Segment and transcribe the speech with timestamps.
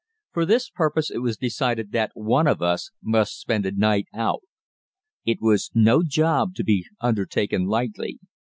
[0.31, 4.41] For this purpose it was decided that one of us must spend a night out.
[5.27, 8.17] It was no job to be undertaken lightly.